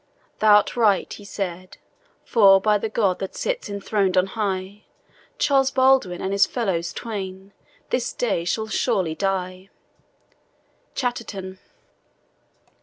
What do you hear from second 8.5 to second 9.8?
surely die."